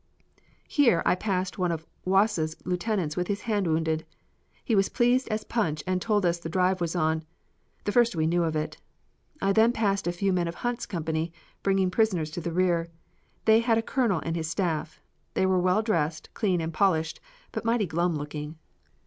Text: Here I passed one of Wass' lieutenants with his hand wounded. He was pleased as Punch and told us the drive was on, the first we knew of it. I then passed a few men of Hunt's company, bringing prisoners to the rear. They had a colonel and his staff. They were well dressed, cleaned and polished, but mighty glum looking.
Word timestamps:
Here 0.67 1.03
I 1.05 1.13
passed 1.13 1.59
one 1.59 1.71
of 1.71 1.85
Wass' 2.05 2.55
lieutenants 2.65 3.15
with 3.15 3.27
his 3.27 3.41
hand 3.41 3.67
wounded. 3.67 4.03
He 4.65 4.73
was 4.73 4.89
pleased 4.89 5.27
as 5.29 5.43
Punch 5.43 5.83
and 5.85 6.01
told 6.01 6.25
us 6.25 6.39
the 6.39 6.49
drive 6.49 6.81
was 6.81 6.95
on, 6.95 7.23
the 7.83 7.91
first 7.91 8.15
we 8.15 8.25
knew 8.25 8.43
of 8.43 8.55
it. 8.55 8.79
I 9.43 9.53
then 9.53 9.71
passed 9.71 10.07
a 10.07 10.11
few 10.11 10.33
men 10.33 10.47
of 10.47 10.55
Hunt's 10.65 10.87
company, 10.87 11.31
bringing 11.61 11.91
prisoners 11.91 12.31
to 12.31 12.41
the 12.41 12.51
rear. 12.51 12.89
They 13.45 13.59
had 13.59 13.77
a 13.77 13.83
colonel 13.83 14.23
and 14.25 14.35
his 14.35 14.49
staff. 14.49 14.99
They 15.35 15.45
were 15.45 15.59
well 15.59 15.83
dressed, 15.83 16.33
cleaned 16.33 16.63
and 16.63 16.73
polished, 16.73 17.19
but 17.51 17.63
mighty 17.63 17.85
glum 17.85 18.15
looking. 18.15 18.57